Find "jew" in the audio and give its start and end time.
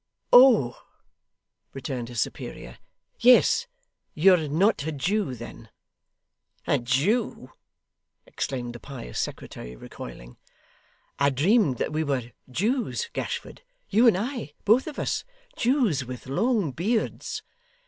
4.91-5.35, 6.79-7.51